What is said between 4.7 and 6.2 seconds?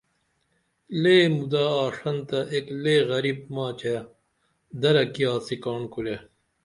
درہ کی آڅی کاڻ کُرے